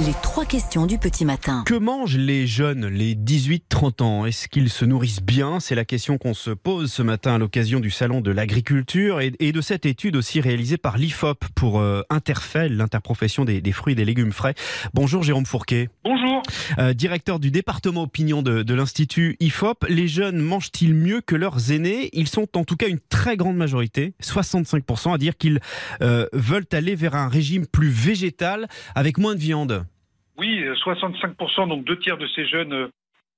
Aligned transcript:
Les 0.00 0.14
trois 0.22 0.46
questions 0.46 0.86
du 0.86 0.96
petit 0.96 1.26
matin. 1.26 1.62
Que 1.66 1.74
mangent 1.74 2.16
les 2.16 2.46
jeunes, 2.46 2.86
les 2.86 3.14
18-30 3.14 4.02
ans? 4.02 4.26
Est-ce 4.26 4.48
qu'ils 4.48 4.70
se 4.70 4.86
nourrissent 4.86 5.22
bien? 5.22 5.60
C'est 5.60 5.74
la 5.74 5.84
question 5.84 6.16
qu'on 6.16 6.32
se 6.32 6.50
pose 6.50 6.90
ce 6.90 7.02
matin 7.02 7.34
à 7.34 7.38
l'occasion 7.38 7.78
du 7.78 7.90
Salon 7.90 8.22
de 8.22 8.30
l'agriculture 8.30 9.20
et, 9.20 9.30
de 9.30 9.60
cette 9.60 9.84
étude 9.84 10.16
aussi 10.16 10.40
réalisée 10.40 10.78
par 10.78 10.96
l'IFOP 10.96 11.44
pour 11.54 11.78
euh, 11.78 12.02
Interfel, 12.08 12.76
l'interprofession 12.76 13.44
des, 13.44 13.60
fruits 13.72 13.92
et 13.92 13.94
des 13.94 14.06
légumes 14.06 14.32
frais. 14.32 14.54
Bonjour 14.94 15.22
Jérôme 15.22 15.46
Fourquet. 15.46 15.90
Bonjour. 16.04 16.42
Euh, 16.78 16.94
directeur 16.94 17.38
du 17.38 17.50
département 17.50 18.02
opinion 18.02 18.42
de, 18.42 18.62
de 18.62 18.74
l'Institut 18.74 19.36
IFOP. 19.40 19.84
Les 19.88 20.08
jeunes 20.08 20.38
mangent-ils 20.38 20.94
mieux 20.94 21.20
que 21.20 21.36
leurs 21.36 21.70
aînés? 21.70 22.08
Ils 22.14 22.28
sont 22.28 22.48
en 22.56 22.64
tout 22.64 22.76
cas 22.76 22.88
une 22.88 23.00
très 23.10 23.36
grande 23.36 23.56
majorité, 23.56 24.14
65%, 24.22 25.14
à 25.14 25.18
dire 25.18 25.36
qu'ils 25.36 25.60
euh, 26.00 26.26
veulent 26.32 26.66
aller 26.72 26.94
vers 26.94 27.14
un 27.14 27.28
régime 27.28 27.66
plus 27.66 27.90
végétal 27.90 28.68
avec 28.94 29.18
moins 29.18 29.34
de 29.34 29.40
viande. 29.40 29.84
Oui, 30.38 30.64
65%, 30.64 31.68
donc 31.68 31.84
deux 31.84 31.98
tiers 31.98 32.16
de 32.16 32.26
ces 32.28 32.46
jeunes 32.46 32.72
euh, 32.72 32.88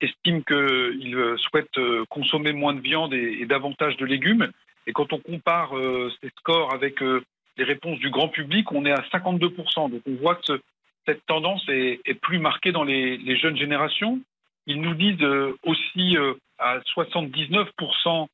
estiment 0.00 0.42
qu'ils 0.42 1.16
euh, 1.16 1.36
souhaitent 1.38 1.78
euh, 1.78 2.04
consommer 2.08 2.52
moins 2.52 2.72
de 2.72 2.80
viande 2.80 3.12
et, 3.14 3.44
davantage 3.46 3.96
de 3.96 4.06
légumes. 4.06 4.50
Et 4.86 4.92
quand 4.92 5.12
on 5.12 5.18
compare 5.18 5.72
ces 6.20 6.28
scores 6.40 6.74
avec 6.74 7.00
les 7.00 7.64
réponses 7.64 7.98
du 8.00 8.10
grand 8.10 8.28
public, 8.28 8.70
on 8.70 8.84
est 8.84 8.92
à 8.92 9.02
52%. 9.14 9.90
Donc 9.90 10.02
on 10.06 10.14
voit 10.16 10.34
que 10.34 10.60
cette 11.06 11.24
tendance 11.24 11.66
est, 11.70 12.20
plus 12.20 12.38
marquée 12.38 12.70
dans 12.70 12.84
les, 12.84 13.36
jeunes 13.38 13.56
générations. 13.56 14.20
Ils 14.66 14.82
nous 14.82 14.92
disent 14.92 15.26
aussi 15.62 16.18
à 16.58 16.80
79% 16.80 18.26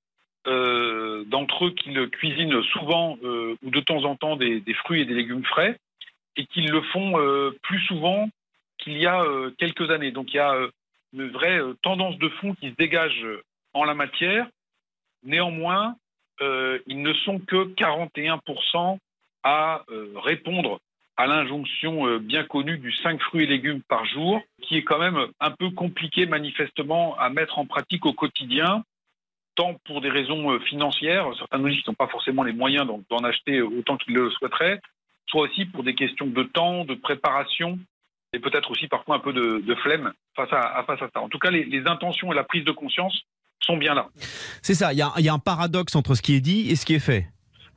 d'entre 1.26 1.66
eux 1.66 1.70
qu'ils 1.70 2.10
cuisinent 2.10 2.64
souvent 2.64 3.16
ou 3.22 3.70
de 3.70 3.80
temps 3.80 4.02
en 4.02 4.16
temps 4.16 4.34
des, 4.34 4.60
fruits 4.84 5.02
et 5.02 5.04
des 5.04 5.14
légumes 5.14 5.44
frais 5.44 5.78
et 6.34 6.46
qu'ils 6.46 6.68
le 6.68 6.82
font 6.82 7.12
plus 7.62 7.80
souvent 7.82 8.28
qu'il 8.80 8.98
y 8.98 9.06
a 9.06 9.22
euh, 9.22 9.50
quelques 9.58 9.90
années. 9.90 10.10
Donc 10.10 10.32
il 10.32 10.36
y 10.36 10.40
a 10.40 10.54
euh, 10.54 10.70
une 11.12 11.28
vraie 11.30 11.60
euh, 11.60 11.74
tendance 11.82 12.18
de 12.18 12.28
fond 12.28 12.54
qui 12.54 12.70
se 12.70 12.74
dégage 12.76 13.24
en 13.72 13.84
la 13.84 13.94
matière. 13.94 14.46
Néanmoins, 15.22 15.96
ils 16.40 17.02
ne 17.02 17.12
sont 17.12 17.38
que 17.38 17.74
41% 17.74 18.96
à 19.42 19.84
répondre 20.16 20.80
à 21.18 21.26
l'injonction 21.26 22.16
bien 22.16 22.44
connue 22.44 22.78
du 22.78 22.90
5 22.90 23.20
fruits 23.20 23.44
et 23.44 23.46
légumes 23.46 23.82
par 23.82 24.06
jour, 24.06 24.40
qui 24.62 24.78
est 24.78 24.82
quand 24.82 24.98
même 24.98 25.26
un 25.38 25.50
peu 25.50 25.68
compliqué 25.68 26.24
manifestement 26.24 27.18
à 27.18 27.28
mettre 27.28 27.58
en 27.58 27.66
pratique 27.66 28.06
au 28.06 28.14
quotidien, 28.14 28.82
tant 29.54 29.74
pour 29.84 30.00
des 30.00 30.08
raisons 30.08 30.58
financières, 30.60 31.26
certains 31.36 31.62
qu'ils 31.62 31.82
n'ont 31.86 31.92
pas 31.92 32.08
forcément 32.08 32.42
les 32.42 32.54
moyens 32.54 32.88
d'en 33.10 33.18
acheter 33.18 33.60
autant 33.60 33.98
qu'ils 33.98 34.14
le 34.14 34.30
souhaiteraient, 34.30 34.80
soit 35.26 35.42
aussi 35.42 35.66
pour 35.66 35.82
des 35.82 35.94
questions 35.94 36.26
de 36.26 36.42
temps, 36.44 36.86
de 36.86 36.94
préparation 36.94 37.78
et 38.32 38.38
peut-être 38.38 38.70
aussi 38.70 38.86
parfois 38.88 39.16
un 39.16 39.18
peu 39.18 39.32
de, 39.32 39.74
flemme 39.76 40.12
face 40.36 40.52
à, 40.52 40.82
face 40.86 41.02
à 41.02 41.08
ça. 41.12 41.20
En 41.20 41.28
tout 41.28 41.38
cas, 41.38 41.50
les, 41.50 41.82
intentions 41.86 42.32
et 42.32 42.36
la 42.36 42.44
prise 42.44 42.64
de 42.64 42.72
conscience 42.72 43.22
sont 43.60 43.76
bien 43.76 43.94
là. 43.94 44.08
C'est 44.62 44.74
ça, 44.74 44.92
il 44.92 44.98
y, 44.98 45.02
a 45.28 45.32
un 45.32 45.38
paradoxe 45.38 45.94
entre 45.96 46.14
ce 46.14 46.22
qui 46.22 46.34
est 46.34 46.40
dit 46.40 46.70
et 46.70 46.76
ce 46.76 46.86
qui 46.86 46.94
est 46.94 47.00
fait. 47.04 47.26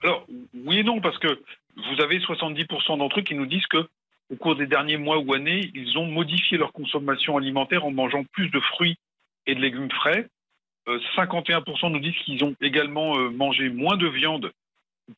Alors, 0.04 0.26
oui 0.66 0.80
et 0.80 0.84
non, 0.84 1.02
parce 1.02 1.18
que 1.18 1.28
vous 1.76 2.02
avez 2.02 2.20
70% 2.20 2.98
d'entre 2.98 3.20
eux 3.20 3.24
qui 3.24 3.36
nous 3.36 3.46
disent 3.46 3.68
que 3.68 3.88
au 4.30 4.36
cours 4.36 4.56
des 4.56 4.68
derniers 4.68 4.98
mois 4.98 5.20
ou 5.20 5.34
années, 5.34 5.70
ils 5.74 5.98
ont 5.98 6.06
modifié 6.08 6.58
leur 6.58 6.72
consommation 6.72 7.38
alimentaire 7.38 7.86
en 7.86 7.92
mangeant 7.92 8.24
plus 8.32 8.50
de 8.50 8.60
fruits 8.60 8.98
et 9.46 9.56
de 9.56 9.60
légumes 9.60 9.92
frais. 9.92 10.28
51% 10.88 11.86
euh, 11.86 11.90
nous 11.90 12.00
disent 12.00 12.16
qu'ils 12.26 12.44
ont 12.44 12.56
également 12.62 13.18
euh, 13.18 13.30
mangé 13.30 13.70
moins 13.70 13.98
de 13.98 14.08
viande, 14.08 14.52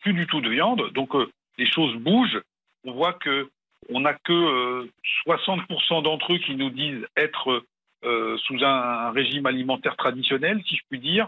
plus 0.02 0.14
du 0.14 0.28
tout 0.28 0.42
de 0.42 0.50
viande. 0.50 0.92
Donc, 0.94 1.16
euh, 1.16 1.32
les 1.58 1.66
choses 1.66 1.96
bougent. 1.98 2.42
On 2.84 2.94
voit 2.94 3.14
que 3.14 3.50
on 3.90 4.02
n'a 4.02 4.14
que 4.14 4.88
60% 5.28 6.00
euh, 6.00 6.02
d'entre 6.02 6.34
eux 6.34 6.38
qui 6.38 6.56
nous 6.56 6.70
disent 6.70 7.06
être 7.16 7.64
euh, 8.04 8.38
sous 8.38 8.64
un, 8.64 9.12
régime 9.12 9.46
alimentaire 9.46 9.96
traditionnel, 9.96 10.62
si 10.68 10.76
je 10.76 10.82
puis 10.90 11.00
dire, 11.00 11.28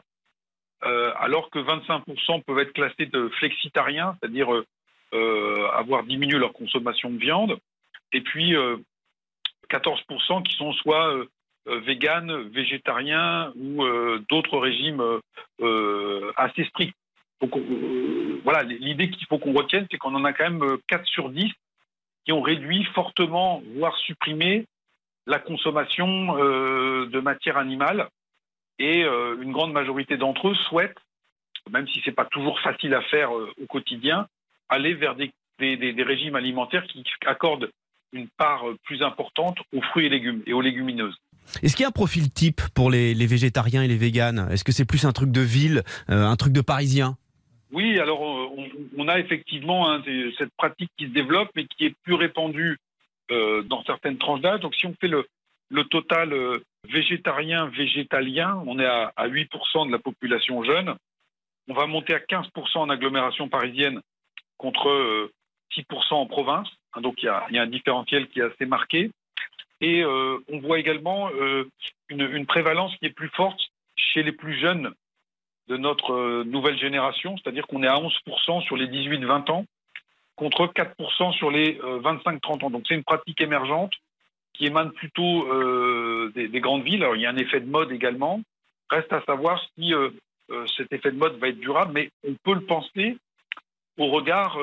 euh, 0.83 1.11
alors 1.17 1.49
que 1.49 1.59
25% 1.59 2.43
peuvent 2.43 2.59
être 2.59 2.73
classés 2.73 3.07
de 3.07 3.29
flexitariens, 3.39 4.15
c'est-à-dire 4.19 4.49
avoir 5.73 6.03
diminué 6.03 6.37
leur 6.37 6.51
consommation 6.51 7.09
de 7.09 7.17
viande, 7.17 7.57
et 8.11 8.19
puis 8.19 8.53
14% 9.69 10.43
qui 10.43 10.55
sont 10.57 10.73
soit 10.73 11.15
véganes, 11.65 12.49
végétariens 12.49 13.53
ou 13.55 13.85
d'autres 14.29 14.57
régimes 14.57 15.01
assez 16.35 16.65
stricts. 16.65 16.97
Donc 17.39 17.53
voilà, 18.43 18.63
l'idée 18.63 19.09
qu'il 19.09 19.25
faut 19.27 19.37
qu'on 19.37 19.53
retienne, 19.53 19.87
c'est 19.89 19.97
qu'on 19.97 20.13
en 20.13 20.25
a 20.25 20.33
quand 20.33 20.49
même 20.49 20.77
4 20.87 21.05
sur 21.05 21.29
10 21.29 21.53
qui 22.27 22.33
ont 22.33 22.41
réduit 22.41 22.83
fortement, 22.93 23.63
voire 23.77 23.95
supprimé 23.99 24.65
la 25.27 25.39
consommation 25.39 26.37
euh, 26.37 27.07
de 27.07 27.21
matière 27.21 27.57
animale. 27.57 28.09
Et 28.79 29.05
euh, 29.05 29.41
une 29.41 29.53
grande 29.53 29.71
majorité 29.71 30.17
d'entre 30.17 30.49
eux 30.49 30.55
souhaitent, 30.67 30.97
même 31.71 31.87
si 31.87 32.01
ce 32.01 32.09
n'est 32.09 32.15
pas 32.15 32.25
toujours 32.25 32.59
facile 32.59 32.93
à 32.93 33.01
faire 33.03 33.33
euh, 33.33 33.49
au 33.63 33.65
quotidien, 33.65 34.27
aller 34.67 34.93
vers 34.93 35.15
des, 35.15 35.31
régimes 36.03 36.35
alimentaires 36.35 36.85
qui 36.87 37.01
accordent 37.25 37.71
une 38.11 38.27
part 38.27 38.65
plus 38.83 39.01
importante 39.03 39.57
aux 39.73 39.81
fruits 39.81 40.07
et 40.07 40.09
légumes 40.09 40.43
et 40.45 40.53
aux 40.53 40.61
légumineuses. 40.61 41.15
Est-ce 41.63 41.77
qu'il 41.77 41.83
y 41.83 41.85
a 41.85 41.89
un 41.89 41.91
profil 41.91 42.29
type 42.29 42.61
pour 42.75 42.91
les, 42.91 43.13
végétariens 43.25 43.83
et 43.83 43.87
les 43.87 43.97
véganes? 43.97 44.49
Est-ce 44.51 44.65
que 44.65 44.73
c'est 44.73 44.85
plus 44.85 45.05
un 45.05 45.13
truc 45.13 45.31
de 45.31 45.41
ville, 45.41 45.83
un 46.09 46.35
truc 46.35 46.51
de 46.51 46.61
parisien? 46.61 47.15
Oui, 47.71 47.99
alors 47.99 48.21
on, 48.97 49.07
a 49.07 49.19
effectivement 49.19 49.89
hein, 49.89 50.03
cette 50.37 50.53
pratique 50.57 50.91
qui 50.97 51.05
se 51.05 51.11
développe 51.11 51.55
et 51.55 51.65
qui 51.65 51.85
est 51.85 51.95
plus 52.03 52.15
répandue 52.15 52.77
euh, 53.31 53.61
dans 53.63 53.83
certaines 53.83 54.17
tranches 54.17 54.41
d'âge. 54.41 54.61
Donc 54.61 54.75
si 54.75 54.85
on 54.85 54.95
fait 54.99 55.07
le, 55.07 55.25
total 55.89 56.33
euh, 56.33 56.59
végétarien-végétalien, 56.89 58.63
on 58.65 58.79
est 58.79 58.85
à, 58.85 59.11
8% 59.17 59.87
de 59.87 59.91
la 59.91 59.99
population 59.99 60.63
jeune. 60.63 60.95
On 61.67 61.73
va 61.73 61.85
monter 61.87 62.13
à 62.13 62.19
15% 62.19 62.77
en 62.77 62.89
agglomération 62.89 63.49
parisienne 63.49 64.01
contre 64.57 65.29
6% 65.75 65.83
euh, 65.83 66.15
en 66.15 66.25
province. 66.25 66.69
Hein, 66.93 67.01
donc 67.01 67.21
il 67.21 67.25
y, 67.25 67.29
a, 67.29 67.45
un 67.51 67.67
différentiel 67.67 68.27
qui 68.29 68.39
est 68.39 68.43
assez 68.43 68.65
marqué. 68.65 69.11
Et 69.79 70.03
on 70.03 70.59
voit 70.59 70.79
également 70.79 71.29
une 72.09 72.45
prévalence 72.47 72.95
qui 72.95 73.05
est 73.05 73.11
plus 73.11 73.29
forte 73.29 73.61
chez 73.95 74.23
les 74.23 74.31
plus 74.31 74.59
jeunes 74.59 74.91
de 75.67 75.77
notre 75.77 76.13
euh, 76.13 76.43
nouvelle 76.45 76.77
génération, 76.77 77.35
c'est-à-dire 77.37 77.67
qu'on 77.67 77.83
est 77.83 77.87
à 77.87 77.95
11% 77.95 78.61
sur 78.63 78.77
les 78.77 78.87
18-20 78.87 79.51
ans 79.51 79.65
contre 80.35 80.67
4% 80.67 81.33
sur 81.33 81.49
les 81.49 81.79
25-30 81.79 81.81
euh, 81.83 82.65
ans. 82.65 82.69
Donc 82.69 82.83
c'est 82.87 82.95
une 82.95 83.03
pratique 83.03 83.41
émergente 83.41 83.91
qui 84.53 84.67
émane 84.67 84.91
plutôt 84.91 85.51
euh, 85.51 86.31
des, 86.35 86.59
grandes 86.59 86.83
villes. 86.83 87.03
Alors 87.03 87.15
il 87.15 87.21
y 87.21 87.25
a 87.25 87.31
un 87.31 87.37
effet 87.37 87.59
de 87.59 87.69
mode 87.69 87.91
également. 87.91 88.41
Reste 88.89 89.11
à 89.11 89.21
savoir 89.23 89.61
si 89.75 89.93
cet 90.77 90.93
effet 90.93 91.11
de 91.11 91.17
mode 91.17 91.37
va 91.39 91.49
être 91.49 91.59
durable, 91.59 91.91
mais 91.93 92.09
on 92.25 92.35
peut 92.41 92.53
le 92.53 92.65
penser 92.65 93.17
au 93.97 94.07
regard 94.07 94.57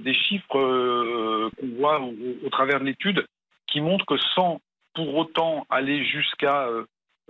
des 0.00 0.14
chiffres 0.14 0.46
qu'on 0.48 1.50
voit 1.78 2.00
au, 2.00 2.48
travers 2.50 2.80
de 2.80 2.86
l'étude 2.86 3.24
qui 3.68 3.80
montrent 3.80 4.04
que 4.04 4.16
sans 4.34 4.60
pour 4.94 5.14
autant 5.14 5.64
aller 5.70 6.04
jusqu'à 6.04 6.68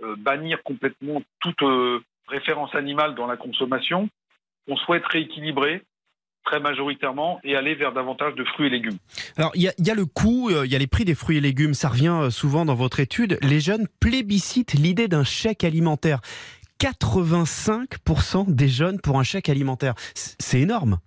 bannir 0.01 0.63
complètement 0.63 1.21
toute 1.39 1.61
référence 2.27 2.73
animale 2.75 3.15
dans 3.15 3.27
la 3.27 3.37
consommation, 3.37 4.09
on 4.67 4.75
souhaite 4.77 5.05
rééquilibrer 5.05 5.83
très 6.45 6.59
majoritairement 6.59 7.39
et 7.43 7.55
aller 7.55 7.75
vers 7.75 7.93
davantage 7.93 8.35
de 8.35 8.43
fruits 8.43 8.67
et 8.67 8.69
légumes. 8.69 8.97
Alors 9.37 9.51
il 9.55 9.61
y, 9.61 9.89
a 9.89 9.95
le 9.95 10.05
coût, 10.05 10.49
euh, 10.49 10.65
il 10.65 10.71
y 10.71 10.75
a 10.75 10.79
les 10.79 10.87
prix 10.87 11.05
des 11.05 11.15
fruits 11.15 11.37
et 11.37 11.41
légumes, 11.41 11.73
ça 11.73 11.89
revient 11.89 12.17
euh, 12.21 12.29
souvent 12.29 12.65
dans 12.65 12.75
votre 12.75 12.99
étude. 12.99 13.37
Les 13.41 13.59
jeunes 13.59 13.87
plébiscitent 13.99 14.73
l'idée 14.73 15.07
d'un 15.07 15.23
chèque 15.23 15.63
alimentaire. 15.63 16.19
85% 16.79 18.53
des 18.53 18.67
jeunes 18.67 18.99
pour 18.99 19.17
un 19.17 19.23
chèque 19.23 19.47
alimentaire. 19.47 19.93
C'est 20.15 20.59
énorme. 20.59 20.97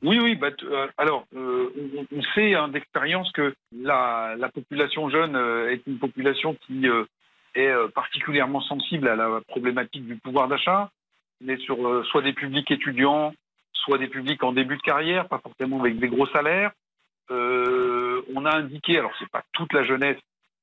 Oui, 0.00 0.18
oui. 0.20 0.36
Bah, 0.36 0.48
euh, 0.62 0.86
alors, 0.96 1.26
on, 1.36 2.22
sait 2.34 2.54
hein, 2.54 2.68
d'expérience 2.68 3.30
que 3.32 3.54
la, 3.72 4.36
population 4.54 5.10
jeune 5.10 5.36
est 5.70 5.82
une 5.86 5.98
population 5.98 6.56
qui 6.66 6.86
est 7.54 7.68
euh, 7.68 7.88
particulièrement 7.88 8.60
sensible 8.60 9.08
à 9.08 9.16
la 9.16 9.40
problématique 9.48 10.06
du 10.06 10.16
pouvoir 10.16 10.48
d'achat. 10.48 10.90
On 11.44 11.48
est 11.48 11.58
sur 11.58 11.86
euh, 11.86 12.02
soit 12.04 12.22
des 12.22 12.32
publics 12.32 12.70
étudiants, 12.70 13.34
soit 13.72 13.98
des 13.98 14.08
publics 14.08 14.42
en 14.42 14.52
début 14.52 14.76
de 14.76 14.82
carrière, 14.82 15.28
pas 15.28 15.38
forcément 15.38 15.80
avec 15.80 15.98
des 15.98 16.08
gros 16.08 16.26
salaires. 16.28 16.72
Euh, 17.30 18.22
on 18.34 18.44
a 18.44 18.56
indiqué, 18.56 18.98
alors 18.98 19.12
c'est 19.18 19.30
pas 19.30 19.44
toute 19.52 19.72
la 19.72 19.84
jeunesse, 19.84 20.18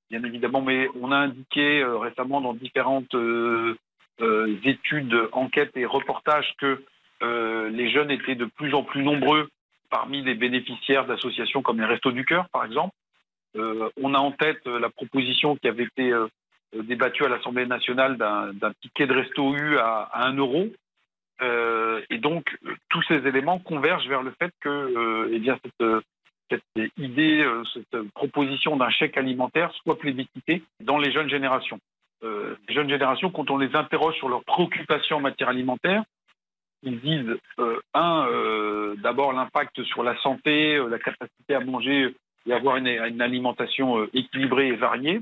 bien 0.09 0.23
évidemment, 0.23 0.61
mais 0.61 0.89
on 0.99 1.11
a 1.11 1.17
indiqué 1.17 1.83
récemment 1.83 2.41
dans 2.41 2.53
différentes 2.53 3.15
études, 4.63 5.29
enquêtes 5.31 5.75
et 5.75 5.85
reportages 5.85 6.53
que 6.59 6.83
les 7.21 7.91
jeunes 7.91 8.11
étaient 8.11 8.35
de 8.35 8.45
plus 8.45 8.73
en 8.73 8.83
plus 8.83 9.03
nombreux 9.03 9.49
parmi 9.89 10.23
les 10.23 10.33
bénéficiaires 10.33 11.05
d'associations 11.05 11.61
comme 11.61 11.79
les 11.79 11.85
Restos 11.85 12.11
du 12.11 12.25
Cœur, 12.25 12.49
par 12.49 12.65
exemple. 12.65 12.95
on 13.55 14.13
a 14.13 14.19
en 14.19 14.31
tête 14.31 14.65
la 14.65 14.89
proposition 14.89 15.55
qui 15.55 15.67
avait 15.67 15.83
été 15.83 16.11
débattu 16.83 17.25
à 17.25 17.29
l'Assemblée 17.29 17.65
nationale 17.65 18.17
d'un 18.17 18.71
ticket 18.81 19.07
de 19.07 19.13
resto 19.13 19.55
U 19.55 19.77
à, 19.77 20.27
1 20.27 20.33
euro. 20.37 20.67
et 22.09 22.17
donc, 22.17 22.57
tous 22.89 23.01
ces 23.03 23.27
éléments 23.27 23.59
convergent 23.59 24.07
vers 24.07 24.23
le 24.23 24.33
fait 24.39 24.51
que 24.61 25.29
eh 25.31 25.39
bien, 25.39 25.57
cette, 26.49 26.63
idée, 26.97 27.45
cette 27.73 28.09
proposition 28.13 28.77
d'un 28.77 28.89
chèque 28.89 29.17
alimentaire 29.17 29.71
soit 29.83 29.97
plébiscitée 29.97 30.63
dans 30.81 30.97
les 30.97 31.11
jeunes 31.11 31.29
générations. 31.29 31.79
les 32.23 32.73
jeunes 32.73 32.89
générations, 32.89 33.31
quand 33.31 33.49
on 33.49 33.57
les 33.57 33.75
interroge 33.75 34.15
sur 34.15 34.29
leurs 34.29 34.43
préoccupations 34.43 35.17
en 35.17 35.21
matière 35.21 35.49
alimentaire, 35.49 36.03
ils 36.83 36.99
disent, 36.99 37.37
un, 37.93 38.93
d'abord 38.97 39.33
l'impact 39.33 39.83
sur 39.83 40.03
la 40.03 40.15
santé, 40.21 40.77
la 40.89 40.99
capacité 40.99 41.55
à 41.55 41.59
manger 41.59 42.15
et 42.47 42.53
avoir 42.53 42.77
une 42.77 43.21
alimentation 43.21 44.07
équilibrée 44.13 44.67
et 44.67 44.75
variée. 44.75 45.21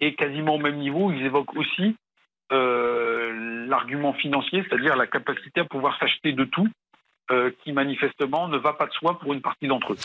Et 0.00 0.14
quasiment 0.14 0.56
au 0.56 0.58
même 0.58 0.78
niveau, 0.78 1.12
ils 1.12 1.24
évoquent 1.24 1.56
aussi 1.56 1.96
euh, 2.52 3.66
l'argument 3.68 4.12
financier, 4.12 4.62
c'est-à-dire 4.68 4.96
la 4.96 5.06
capacité 5.06 5.60
à 5.60 5.64
pouvoir 5.64 5.98
s'acheter 5.98 6.32
de 6.32 6.44
tout, 6.44 6.68
euh, 7.30 7.50
qui 7.62 7.72
manifestement 7.72 8.48
ne 8.48 8.58
va 8.58 8.74
pas 8.74 8.86
de 8.86 8.92
soi 8.92 9.18
pour 9.18 9.32
une 9.32 9.40
partie 9.40 9.68
d'entre 9.68 9.94
eux. 9.94 9.96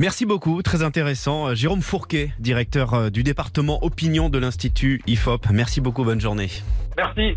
Merci 0.00 0.26
beaucoup, 0.26 0.62
très 0.62 0.82
intéressant. 0.82 1.48
Euh, 1.48 1.54
Jérôme 1.54 1.82
Fourquet, 1.82 2.30
directeur 2.40 3.12
du 3.12 3.22
département 3.22 3.84
opinion 3.84 4.28
de 4.28 4.38
l'Institut 4.38 5.02
IFOP. 5.06 5.50
Merci 5.52 5.80
beaucoup, 5.80 6.04
bonne 6.04 6.20
journée. 6.20 6.48
Merci. 6.96 7.36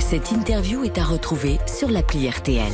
Cette 0.00 0.32
interview 0.32 0.82
est 0.84 0.98
à 0.98 1.04
retrouver 1.04 1.58
sur 1.66 1.88
l'appli 1.88 2.28
RTL. 2.28 2.72